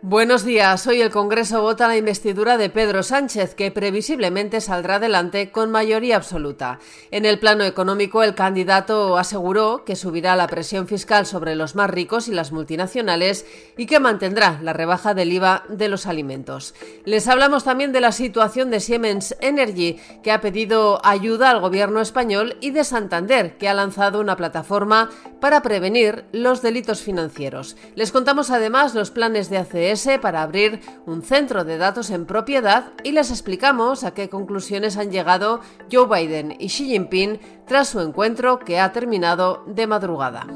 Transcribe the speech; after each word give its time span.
Buenos 0.00 0.44
días. 0.44 0.86
Hoy 0.86 1.00
el 1.00 1.10
Congreso 1.10 1.60
vota 1.60 1.88
la 1.88 1.96
investidura 1.96 2.56
de 2.56 2.70
Pedro 2.70 3.02
Sánchez, 3.02 3.56
que 3.56 3.72
previsiblemente 3.72 4.60
saldrá 4.60 4.94
adelante 4.94 5.50
con 5.50 5.72
mayoría 5.72 6.14
absoluta. 6.14 6.78
En 7.10 7.26
el 7.26 7.40
plano 7.40 7.64
económico, 7.64 8.22
el 8.22 8.36
candidato 8.36 9.18
aseguró 9.18 9.84
que 9.84 9.96
subirá 9.96 10.36
la 10.36 10.46
presión 10.46 10.86
fiscal 10.86 11.26
sobre 11.26 11.56
los 11.56 11.74
más 11.74 11.90
ricos 11.90 12.28
y 12.28 12.32
las 12.32 12.52
multinacionales 12.52 13.44
y 13.76 13.86
que 13.86 13.98
mantendrá 13.98 14.60
la 14.62 14.72
rebaja 14.72 15.14
del 15.14 15.32
IVA 15.32 15.64
de 15.68 15.88
los 15.88 16.06
alimentos. 16.06 16.76
Les 17.04 17.26
hablamos 17.26 17.64
también 17.64 17.90
de 17.90 18.00
la 18.00 18.12
situación 18.12 18.70
de 18.70 18.78
Siemens 18.78 19.36
Energy, 19.40 19.98
que 20.22 20.30
ha 20.30 20.40
pedido 20.40 21.04
ayuda 21.04 21.50
al 21.50 21.58
gobierno 21.58 22.00
español, 22.00 22.56
y 22.60 22.70
de 22.70 22.84
Santander, 22.84 23.58
que 23.58 23.68
ha 23.68 23.74
lanzado 23.74 24.20
una 24.20 24.36
plataforma 24.36 25.10
para 25.40 25.60
prevenir 25.60 26.24
los 26.30 26.62
delitos 26.62 27.00
financieros. 27.00 27.76
Les 27.96 28.12
contamos 28.12 28.50
además 28.50 28.94
los 28.94 29.10
planes 29.10 29.50
de 29.50 29.58
ACE 29.58 29.87
para 30.20 30.42
abrir 30.42 30.80
un 31.06 31.22
centro 31.22 31.64
de 31.64 31.78
datos 31.78 32.10
en 32.10 32.26
propiedad 32.26 32.92
y 33.04 33.12
les 33.12 33.30
explicamos 33.30 34.04
a 34.04 34.12
qué 34.12 34.28
conclusiones 34.28 34.98
han 34.98 35.10
llegado 35.10 35.60
Joe 35.90 36.06
Biden 36.06 36.54
y 36.58 36.68
Xi 36.68 36.88
Jinping 36.88 37.40
tras 37.66 37.88
su 37.88 38.00
encuentro 38.00 38.58
que 38.58 38.80
ha 38.80 38.92
terminado 38.92 39.64
de 39.66 39.86
madrugada. 39.86 40.46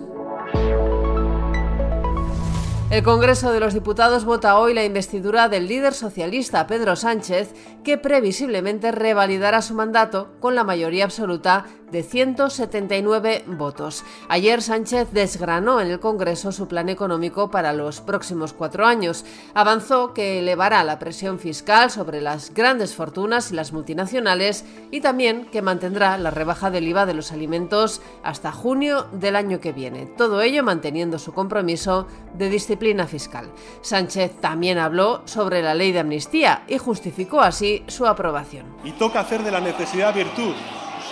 El 2.92 3.02
Congreso 3.02 3.52
de 3.52 3.59
los 3.60 3.73
Diputados 3.73 4.27
vota 4.27 4.59
hoy 4.59 4.74
la 4.74 4.84
investidura 4.84 5.48
del 5.48 5.66
líder 5.66 5.95
socialista 5.95 6.66
Pedro 6.66 6.95
Sánchez, 6.95 7.55
que 7.84 7.96
previsiblemente 7.96 8.92
revalidará 8.92 9.62
su 9.62 9.73
mandato 9.73 10.34
con 10.41 10.55
la 10.55 10.62
mayoría 10.62 11.05
absoluta 11.05 11.64
de 11.91 12.02
179 12.02 13.44
votos. 13.47 14.05
Ayer 14.28 14.61
Sánchez 14.61 15.08
desgranó 15.12 15.80
en 15.80 15.89
el 15.91 16.00
Congreso 16.00 16.52
su 16.52 16.69
plan 16.69 16.91
económico 16.91 17.50
para 17.50 17.72
los 17.72 18.02
próximos 18.02 18.52
cuatro 18.52 18.86
años. 18.86 19.24
Avanzó 19.55 20.12
que 20.12 20.39
elevará 20.39 20.84
la 20.84 20.98
presión 20.98 21.39
fiscal 21.39 21.91
sobre 21.91 22.20
las 22.20 22.52
grandes 22.52 22.95
fortunas 22.95 23.52
y 23.52 23.55
las 23.55 23.72
multinacionales 23.72 24.67
y 24.91 25.00
también 25.00 25.47
que 25.50 25.62
mantendrá 25.62 26.17
la 26.19 26.30
rebaja 26.30 26.70
del 26.70 26.89
IVA 26.89 27.06
de 27.06 27.14
los 27.14 27.33
alimentos 27.33 28.02
hasta 28.22 28.52
junio 28.52 29.06
del 29.12 29.36
año 29.36 29.61
que 29.61 29.72
viene. 29.72 30.06
Todo 30.06 30.42
ello 30.42 30.62
manteniendo 30.62 31.19
su 31.19 31.33
compromiso 31.33 32.06
de 32.36 32.48
disciplina 32.48 32.81
fiscal. 33.06 33.50
Sánchez 33.80 34.41
también 34.41 34.78
habló 34.78 35.22
sobre 35.25 35.62
la 35.62 35.75
ley 35.75 35.92
de 35.92 36.00
amnistía 36.00 36.64
y 36.69 36.78
justificó 36.78 37.41
así 37.41 37.83
su 37.86 38.06
aprobación. 38.06 38.66
Y 38.84 38.92
toca 38.92 39.20
hacer 39.20 39.42
de 39.42 39.50
la 39.50 39.61
necesidad 39.61 40.14
virtud 40.14 40.55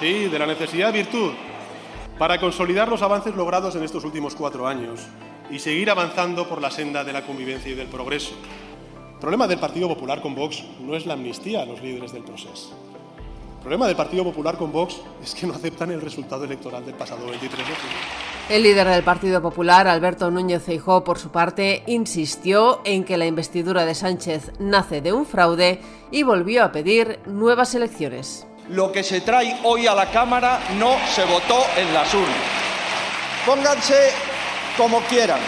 Sí, 0.00 0.28
de 0.28 0.38
la 0.38 0.46
necesidad 0.46 0.94
virtud, 0.94 1.32
para 2.18 2.40
consolidar 2.40 2.88
los 2.88 3.02
avances 3.02 3.34
logrados 3.34 3.76
en 3.76 3.82
estos 3.82 4.02
últimos 4.02 4.34
cuatro 4.34 4.66
años 4.66 5.00
y 5.50 5.58
seguir 5.58 5.90
avanzando 5.90 6.48
por 6.48 6.62
la 6.62 6.70
senda 6.70 7.04
de 7.04 7.12
la 7.12 7.26
convivencia 7.26 7.70
y 7.70 7.74
del 7.74 7.88
progreso. 7.88 8.32
El 9.12 9.20
problema 9.20 9.46
del 9.46 9.58
Partido 9.58 9.88
Popular 9.88 10.22
con 10.22 10.34
Vox 10.34 10.64
no 10.80 10.96
es 10.96 11.04
la 11.04 11.12
amnistía 11.12 11.60
a 11.60 11.66
los 11.66 11.82
líderes 11.82 12.12
del 12.12 12.22
proceso. 12.22 12.70
El 13.56 13.60
problema 13.60 13.86
del 13.86 13.96
Partido 13.96 14.24
Popular 14.24 14.56
con 14.56 14.72
Vox 14.72 15.02
es 15.22 15.34
que 15.34 15.46
no 15.46 15.52
aceptan 15.52 15.90
el 15.90 16.00
resultado 16.00 16.44
electoral 16.44 16.86
del 16.86 16.94
pasado 16.94 17.26
23 17.26 17.58
de 17.58 17.74
junio. 17.74 18.29
El 18.50 18.64
líder 18.64 18.88
del 18.88 19.04
Partido 19.04 19.40
Popular, 19.40 19.88
Alberto 19.88 20.30
Núñez 20.30 20.62
Feijóo, 20.62 21.04
por 21.04 21.18
su 21.18 21.30
parte, 21.30 21.82
insistió 21.86 22.82
en 22.84 23.04
que 23.04 23.16
la 23.16 23.26
investidura 23.26 23.84
de 23.84 23.94
Sánchez 23.94 24.52
nace 24.58 25.00
de 25.00 25.12
un 25.12 25.24
fraude 25.24 25.80
y 26.10 26.24
volvió 26.24 26.64
a 26.64 26.72
pedir 26.72 27.20
nuevas 27.26 27.74
elecciones 27.74 28.46
lo 28.70 28.92
que 28.92 29.02
se 29.02 29.20
trae 29.20 29.58
hoy 29.64 29.86
a 29.86 29.94
la 29.94 30.10
Cámara 30.12 30.60
no 30.78 30.94
se 31.12 31.24
votó 31.24 31.60
en 31.76 31.92
las 31.92 32.12
urnas. 32.14 32.36
Pónganse 33.44 34.10
como 34.76 35.00
quieran. 35.02 35.40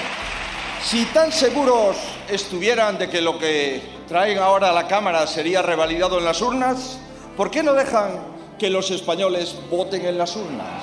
Si 0.83 1.05
tan 1.07 1.31
seguros 1.31 1.97
estuvieran 2.29 2.99
de 2.99 3.09
que 3.09 3.21
lo 3.21 3.39
que 3.39 3.81
traen 4.09 4.39
ahora 4.39 4.71
a 4.71 4.73
la 4.73 4.89
Cámara 4.89 5.27
sería 5.29 5.63
revalidado 5.63 6.19
en 6.19 6.25
las 6.25 6.43
urnas, 6.43 6.99
¿por 7.37 7.51
qué 7.51 7.63
no 7.63 7.75
dejan 7.75 8.11
que 8.59 8.71
los 8.71 8.91
españoles 8.91 9.57
voten 9.71 10.05
en 10.05 10.19
las 10.19 10.35
urnas? 10.35 10.83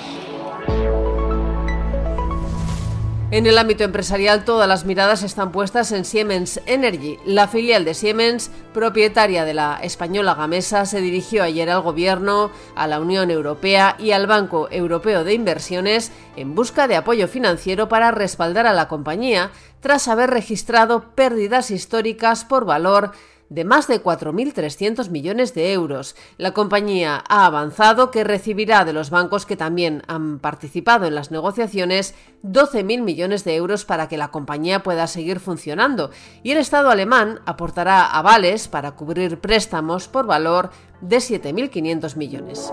En 3.32 3.46
el 3.46 3.58
ámbito 3.58 3.84
empresarial, 3.84 4.44
todas 4.44 4.66
las 4.66 4.84
miradas 4.84 5.22
están 5.22 5.52
puestas 5.52 5.92
en 5.92 6.04
Siemens 6.04 6.60
Energy. 6.66 7.16
La 7.24 7.46
filial 7.46 7.84
de 7.84 7.94
Siemens, 7.94 8.50
propietaria 8.74 9.44
de 9.44 9.54
la 9.54 9.78
española 9.84 10.34
Gamesa, 10.34 10.84
se 10.84 11.00
dirigió 11.00 11.44
ayer 11.44 11.70
al 11.70 11.80
Gobierno, 11.80 12.50
a 12.74 12.88
la 12.88 12.98
Unión 12.98 13.30
Europea 13.30 13.94
y 14.00 14.10
al 14.10 14.26
Banco 14.26 14.66
Europeo 14.72 15.22
de 15.22 15.34
Inversiones 15.34 16.10
en 16.34 16.56
busca 16.56 16.88
de 16.88 16.96
apoyo 16.96 17.28
financiero 17.28 17.88
para 17.88 18.10
respaldar 18.10 18.66
a 18.66 18.72
la 18.72 18.88
compañía 18.88 19.52
tras 19.78 20.08
haber 20.08 20.30
registrado 20.30 21.14
pérdidas 21.14 21.70
históricas 21.70 22.44
por 22.44 22.64
valor 22.64 23.12
de 23.50 23.64
más 23.64 23.88
de 23.88 24.02
4.300 24.02 25.10
millones 25.10 25.52
de 25.54 25.72
euros. 25.72 26.16
La 26.38 26.52
compañía 26.52 27.22
ha 27.28 27.44
avanzado 27.44 28.10
que 28.10 28.24
recibirá 28.24 28.84
de 28.86 28.94
los 28.94 29.10
bancos 29.10 29.44
que 29.44 29.56
también 29.56 30.02
han 30.06 30.38
participado 30.38 31.06
en 31.06 31.14
las 31.14 31.30
negociaciones 31.30 32.14
12.000 32.44 33.02
millones 33.02 33.44
de 33.44 33.56
euros 33.56 33.84
para 33.84 34.08
que 34.08 34.16
la 34.16 34.30
compañía 34.30 34.82
pueda 34.82 35.06
seguir 35.06 35.40
funcionando 35.40 36.10
y 36.42 36.52
el 36.52 36.58
Estado 36.58 36.90
alemán 36.90 37.40
aportará 37.44 38.06
avales 38.06 38.68
para 38.68 38.92
cubrir 38.92 39.40
préstamos 39.40 40.08
por 40.08 40.26
valor 40.26 40.70
de 41.00 41.16
7.500 41.16 42.16
millones. 42.16 42.72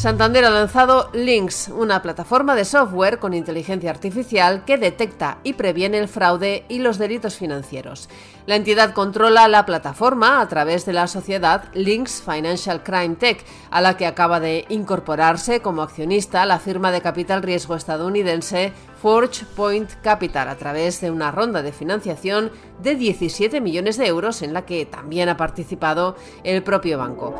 Santander 0.00 0.46
ha 0.46 0.50
lanzado 0.50 1.10
Lynx, 1.12 1.68
una 1.68 2.00
plataforma 2.00 2.54
de 2.54 2.64
software 2.64 3.18
con 3.18 3.34
inteligencia 3.34 3.90
artificial 3.90 4.64
que 4.64 4.78
detecta 4.78 5.40
y 5.42 5.52
previene 5.52 5.98
el 5.98 6.08
fraude 6.08 6.64
y 6.70 6.78
los 6.78 6.96
delitos 6.96 7.34
financieros. 7.36 8.08
La 8.46 8.56
entidad 8.56 8.94
controla 8.94 9.46
la 9.46 9.66
plataforma 9.66 10.40
a 10.40 10.48
través 10.48 10.86
de 10.86 10.94
la 10.94 11.06
sociedad 11.06 11.64
Lynx 11.74 12.22
Financial 12.22 12.82
Crime 12.82 13.16
Tech, 13.16 13.44
a 13.70 13.82
la 13.82 13.98
que 13.98 14.06
acaba 14.06 14.40
de 14.40 14.64
incorporarse 14.70 15.60
como 15.60 15.82
accionista 15.82 16.46
la 16.46 16.58
firma 16.58 16.92
de 16.92 17.02
capital 17.02 17.42
riesgo 17.42 17.74
estadounidense 17.74 18.72
Forge 19.02 19.44
Point 19.54 19.90
Capital 20.02 20.48
a 20.48 20.56
través 20.56 21.02
de 21.02 21.10
una 21.10 21.30
ronda 21.30 21.60
de 21.60 21.72
financiación 21.72 22.50
de 22.82 22.94
17 22.94 23.60
millones 23.60 23.98
de 23.98 24.06
euros 24.06 24.40
en 24.40 24.54
la 24.54 24.64
que 24.64 24.86
también 24.86 25.28
ha 25.28 25.36
participado 25.36 26.16
el 26.42 26.62
propio 26.62 26.96
banco. 26.96 27.34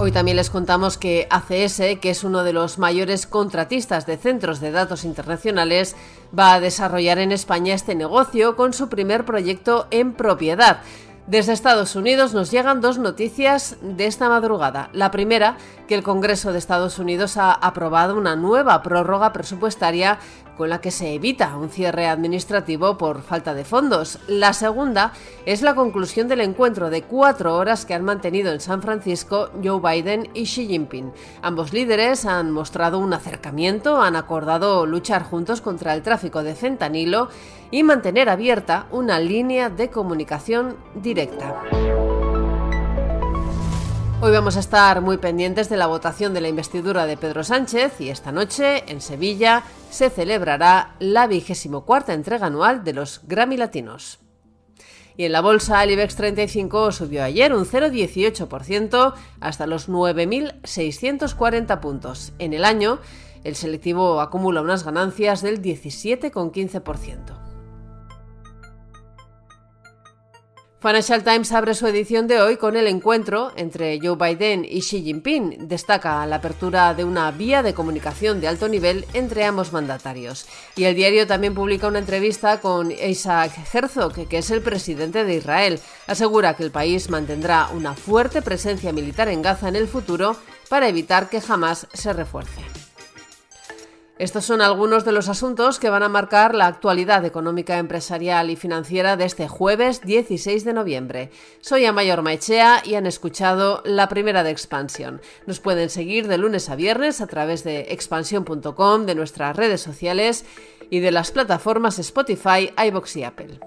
Hoy 0.00 0.12
también 0.12 0.36
les 0.36 0.48
contamos 0.48 0.96
que 0.96 1.26
ACS, 1.28 1.98
que 2.00 2.10
es 2.10 2.22
uno 2.22 2.44
de 2.44 2.52
los 2.52 2.78
mayores 2.78 3.26
contratistas 3.26 4.06
de 4.06 4.16
centros 4.16 4.60
de 4.60 4.70
datos 4.70 5.02
internacionales, 5.02 5.96
va 6.36 6.54
a 6.54 6.60
desarrollar 6.60 7.18
en 7.18 7.32
España 7.32 7.74
este 7.74 7.96
negocio 7.96 8.54
con 8.54 8.72
su 8.72 8.88
primer 8.88 9.24
proyecto 9.24 9.88
en 9.90 10.12
propiedad. 10.12 10.82
Desde 11.26 11.52
Estados 11.52 11.96
Unidos 11.96 12.32
nos 12.32 12.52
llegan 12.52 12.80
dos 12.80 12.96
noticias 12.98 13.76
de 13.82 14.06
esta 14.06 14.28
madrugada. 14.28 14.88
La 14.92 15.10
primera, 15.10 15.58
que 15.88 15.96
el 15.96 16.04
Congreso 16.04 16.52
de 16.52 16.58
Estados 16.58 17.00
Unidos 17.00 17.36
ha 17.36 17.52
aprobado 17.52 18.16
una 18.16 18.36
nueva 18.36 18.82
prórroga 18.84 19.32
presupuestaria 19.32 20.20
con 20.58 20.68
la 20.68 20.80
que 20.80 20.90
se 20.90 21.14
evita 21.14 21.56
un 21.56 21.70
cierre 21.70 22.08
administrativo 22.08 22.98
por 22.98 23.22
falta 23.22 23.54
de 23.54 23.64
fondos. 23.64 24.18
La 24.26 24.52
segunda 24.52 25.12
es 25.46 25.62
la 25.62 25.74
conclusión 25.74 26.28
del 26.28 26.40
encuentro 26.40 26.90
de 26.90 27.02
cuatro 27.02 27.56
horas 27.56 27.86
que 27.86 27.94
han 27.94 28.04
mantenido 28.04 28.52
en 28.52 28.60
San 28.60 28.82
Francisco 28.82 29.50
Joe 29.64 29.80
Biden 29.80 30.28
y 30.34 30.42
Xi 30.44 30.66
Jinping. 30.66 31.12
Ambos 31.40 31.72
líderes 31.72 32.26
han 32.26 32.50
mostrado 32.50 32.98
un 32.98 33.14
acercamiento, 33.14 34.02
han 34.02 34.16
acordado 34.16 34.84
luchar 34.84 35.22
juntos 35.22 35.60
contra 35.60 35.94
el 35.94 36.02
tráfico 36.02 36.42
de 36.42 36.56
fentanilo 36.56 37.28
y 37.70 37.84
mantener 37.84 38.28
abierta 38.28 38.86
una 38.90 39.20
línea 39.20 39.70
de 39.70 39.88
comunicación 39.88 40.76
directa. 40.94 41.62
Hoy 44.20 44.32
vamos 44.32 44.56
a 44.56 44.60
estar 44.60 45.00
muy 45.00 45.16
pendientes 45.18 45.68
de 45.68 45.76
la 45.76 45.86
votación 45.86 46.34
de 46.34 46.40
la 46.40 46.48
investidura 46.48 47.06
de 47.06 47.16
Pedro 47.16 47.44
Sánchez 47.44 48.00
y 48.00 48.08
esta 48.08 48.32
noche 48.32 48.82
en 48.90 49.00
Sevilla 49.00 49.62
se 49.90 50.10
celebrará 50.10 50.96
la 50.98 51.28
vigésimo 51.28 51.84
cuarta 51.84 52.14
entrega 52.14 52.46
anual 52.46 52.82
de 52.82 52.94
los 52.94 53.20
Grammy 53.28 53.56
Latinos. 53.56 54.18
Y 55.16 55.24
en 55.24 55.30
la 55.30 55.40
bolsa 55.40 55.84
el 55.84 55.92
IBEX 55.92 56.16
35 56.16 56.90
subió 56.90 57.22
ayer 57.22 57.54
un 57.54 57.64
0,18% 57.64 59.14
hasta 59.38 59.68
los 59.68 59.88
9.640 59.88 61.78
puntos. 61.78 62.32
En 62.40 62.54
el 62.54 62.64
año 62.64 62.98
el 63.44 63.54
selectivo 63.54 64.20
acumula 64.20 64.62
unas 64.62 64.82
ganancias 64.82 65.42
del 65.42 65.62
17,15%. 65.62 67.47
Financial 70.80 71.24
Times 71.24 71.50
abre 71.50 71.74
su 71.74 71.88
edición 71.88 72.28
de 72.28 72.40
hoy 72.40 72.56
con 72.56 72.76
el 72.76 72.86
encuentro 72.86 73.50
entre 73.56 73.98
Joe 74.00 74.14
Biden 74.14 74.64
y 74.64 74.80
Xi 74.80 75.02
Jinping. 75.02 75.66
Destaca 75.66 76.24
la 76.24 76.36
apertura 76.36 76.94
de 76.94 77.02
una 77.02 77.32
vía 77.32 77.64
de 77.64 77.74
comunicación 77.74 78.40
de 78.40 78.46
alto 78.46 78.68
nivel 78.68 79.04
entre 79.12 79.44
ambos 79.44 79.72
mandatarios. 79.72 80.46
Y 80.76 80.84
el 80.84 80.94
diario 80.94 81.26
también 81.26 81.52
publica 81.52 81.88
una 81.88 81.98
entrevista 81.98 82.60
con 82.60 82.92
Isaac 82.92 83.58
Herzog, 83.72 84.28
que 84.28 84.38
es 84.38 84.52
el 84.52 84.62
presidente 84.62 85.24
de 85.24 85.34
Israel. 85.34 85.80
Asegura 86.06 86.54
que 86.54 86.62
el 86.62 86.70
país 86.70 87.10
mantendrá 87.10 87.70
una 87.74 87.94
fuerte 87.94 88.40
presencia 88.40 88.92
militar 88.92 89.26
en 89.26 89.42
Gaza 89.42 89.68
en 89.68 89.74
el 89.74 89.88
futuro 89.88 90.36
para 90.68 90.86
evitar 90.86 91.28
que 91.28 91.40
jamás 91.40 91.88
se 91.92 92.12
refuerce. 92.12 92.77
Estos 94.18 94.46
son 94.46 94.62
algunos 94.62 95.04
de 95.04 95.12
los 95.12 95.28
asuntos 95.28 95.78
que 95.78 95.90
van 95.90 96.02
a 96.02 96.08
marcar 96.08 96.52
la 96.56 96.66
actualidad 96.66 97.24
económica, 97.24 97.78
empresarial 97.78 98.50
y 98.50 98.56
financiera 98.56 99.16
de 99.16 99.24
este 99.24 99.46
jueves 99.46 100.00
16 100.00 100.64
de 100.64 100.72
noviembre. 100.72 101.30
Soy 101.60 101.84
Amayor 101.84 102.22
Maichea 102.22 102.82
y 102.84 102.96
han 102.96 103.06
escuchado 103.06 103.80
la 103.84 104.08
primera 104.08 104.42
de 104.42 104.50
Expansión. 104.50 105.20
Nos 105.46 105.60
pueden 105.60 105.88
seguir 105.88 106.26
de 106.26 106.36
lunes 106.36 106.68
a 106.68 106.74
viernes 106.74 107.20
a 107.20 107.28
través 107.28 107.62
de 107.62 107.92
expansión.com, 107.92 109.06
de 109.06 109.14
nuestras 109.14 109.54
redes 109.54 109.82
sociales 109.82 110.44
y 110.90 110.98
de 110.98 111.12
las 111.12 111.30
plataformas 111.30 112.00
Spotify, 112.00 112.72
iBox 112.76 113.16
y 113.18 113.22
Apple. 113.22 113.60